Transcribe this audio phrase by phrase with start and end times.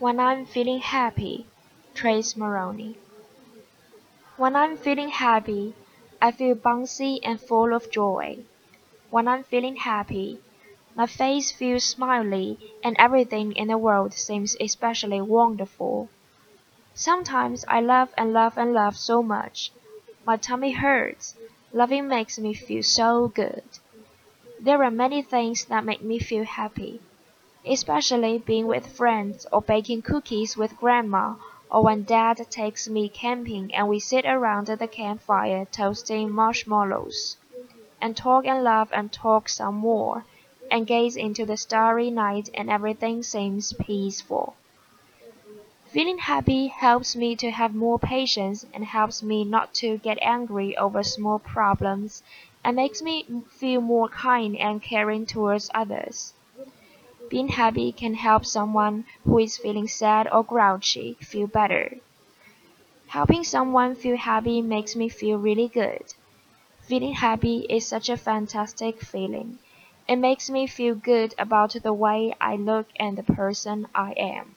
[0.00, 1.44] When I'm feeling happy,
[1.92, 2.96] Trace Moroney.
[4.38, 5.74] When I'm feeling happy,
[6.22, 8.38] I feel bouncy and full of joy.
[9.10, 10.40] When I'm feeling happy,
[10.96, 16.08] my face feels smiley and everything in the world seems especially wonderful.
[16.94, 19.70] Sometimes I laugh and laugh and laugh so much,
[20.24, 21.34] my tummy hurts.
[21.74, 23.64] Loving makes me feel so good.
[24.58, 27.02] There are many things that make me feel happy
[27.66, 31.34] especially being with friends or baking cookies with grandma
[31.70, 37.36] or when dad takes me camping and we sit around the campfire toasting marshmallows
[38.00, 40.24] and talk and laugh and talk some more
[40.70, 44.54] and gaze into the starry night and everything seems peaceful.
[45.86, 50.76] Feeling happy helps me to have more patience and helps me not to get angry
[50.76, 52.22] over small problems
[52.62, 56.32] and makes me feel more kind and caring towards others.
[57.30, 61.96] Being happy can help someone who is feeling sad or grouchy feel better.
[63.08, 66.14] Helping someone feel happy makes me feel really good.
[66.82, 69.58] Feeling happy is such a fantastic feeling.
[70.08, 74.56] It makes me feel good about the way I look and the person I am.